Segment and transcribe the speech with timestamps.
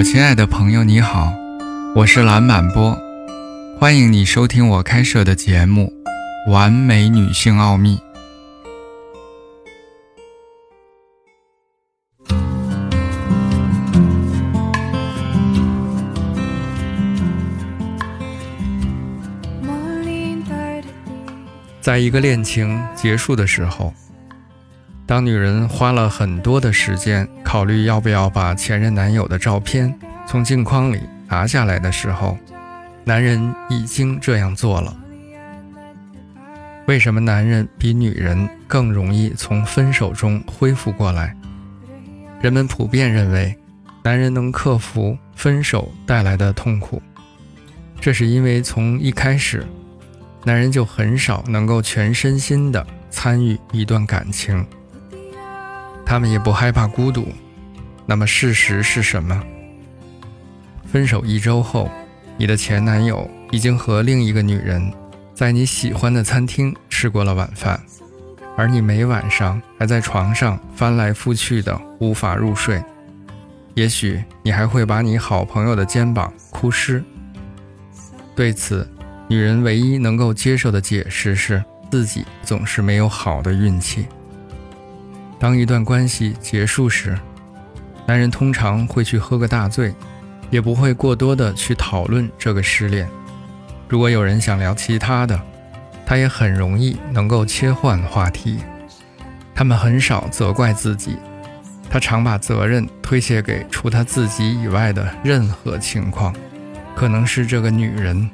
[0.00, 1.30] 我亲爱的朋友，你好，
[1.94, 2.98] 我是蓝满波，
[3.78, 5.92] 欢迎你收听我开设的节目
[6.50, 7.98] 《完美女性奥秘》。
[21.82, 23.92] 在一个恋情结束的时候，
[25.10, 29.92] 当女人花了很多的时间考虑要不要把前任男友的照片
[30.24, 32.38] 从镜框里拿下来的时候，
[33.02, 34.96] 男人已经这样做了。
[36.86, 41.36] 为什么男人比女人更容易从分手中恢复过来？
[42.40, 43.52] 人们普遍认为，
[44.04, 47.02] 男人能克服分手带来的痛苦，
[48.00, 49.66] 这是因为从一开始。
[50.44, 54.64] 男人就很少能够全身心的参与一段感情，
[56.10, 57.28] 他们也不害怕孤独。
[58.04, 59.40] 那么事实是什么？
[60.90, 61.88] 分手一周后，
[62.36, 64.92] 你的前男友已经和另一个女人
[65.32, 67.80] 在你喜欢的餐厅吃过了晚饭，
[68.56, 72.82] 而你每晚上还在床上翻来覆去的无法入睡。
[73.74, 77.04] 也许你还会把你好朋友的肩膀哭湿。
[78.34, 78.84] 对此。
[79.28, 84.06] 女人唯一能够接受的解释是自己总是没有好的运气。
[85.40, 87.18] 当一段关系结束时，
[88.06, 89.94] 男人通常会去喝个大醉，
[90.50, 93.08] 也不会过多的去讨论这个失恋。
[93.88, 95.40] 如果有人想聊其他的，
[96.04, 98.58] 他也很容易能够切换话题。
[99.54, 101.16] 他们很少责怪自己，
[101.88, 106.34] 他常把责任推卸给除他自己以外的任何情况，
[106.94, 108.28] 可能是这个女人。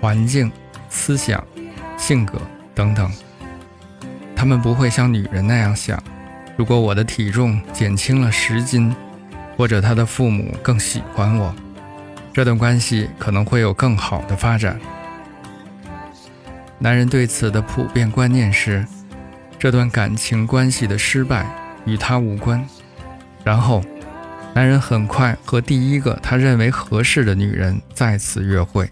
[0.00, 0.52] 环境、
[0.90, 1.42] 思想、
[1.96, 2.38] 性格
[2.74, 3.10] 等等，
[4.36, 6.02] 他们不会像女人那样想：
[6.56, 8.94] 如果我的体重减轻了十斤，
[9.56, 11.54] 或者他的父母更喜欢我，
[12.32, 14.78] 这段关系可能会有更好的发展。
[16.78, 18.86] 男人对此的普遍观念是：
[19.58, 21.46] 这段感情关系的失败
[21.84, 22.64] 与他无关。
[23.42, 23.82] 然后，
[24.54, 28.88] 男人很快和第一个他认为合适的女人再次约会。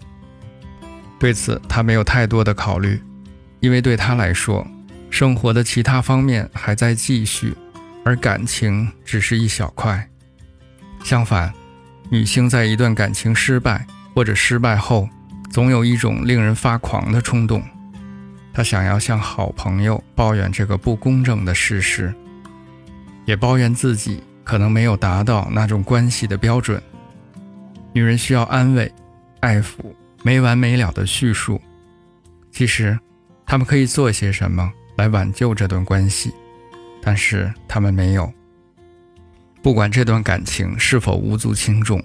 [1.19, 3.01] 对此，他没有太多的考虑，
[3.59, 4.65] 因为对他来说，
[5.13, 7.55] 生活的其他方面还在继续，
[8.03, 10.09] 而感情只是一小块。
[11.03, 11.53] 相反，
[12.09, 13.85] 女性在一段感情失败
[14.15, 15.07] 或者失败后，
[15.51, 17.63] 总有一种令人发狂的冲动，
[18.51, 22.11] 她想要向好朋友抱怨这个不公正的事实，
[23.25, 26.81] 也抱怨自己可能没有达到那种关系的标准。
[27.93, 28.91] 女人需要安慰、
[29.41, 29.93] 爱抚。
[30.23, 31.61] 没完没了的叙述，
[32.51, 32.97] 其实，
[33.45, 36.33] 他们可以做些什么来挽救这段关系，
[37.01, 38.31] 但是他们没有。
[39.61, 42.03] 不管这段感情是否无足轻重，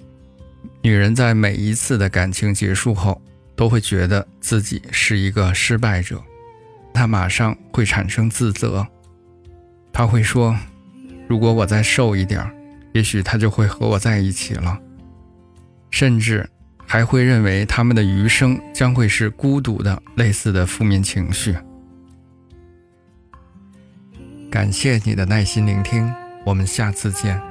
[0.81, 3.21] 女人在每一次的感情结束后，
[3.55, 6.21] 都会觉得自己是一个失败者，
[6.93, 8.85] 她马上会产生自责，
[9.91, 10.57] 她会说
[11.27, 12.49] ：“如果我再瘦一点，
[12.93, 14.79] 也许他就会和我在一起了。”
[15.91, 16.49] 甚至。
[16.91, 21.55] 还会认为他们的余生将会是孤独的，类似的负面情绪。
[24.49, 26.11] 感谢你的耐心聆听，
[26.43, 27.48] 我们下次见。